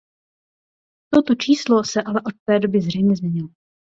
[1.13, 3.49] Toto číslo se ale od té doby zřejmě změnilo.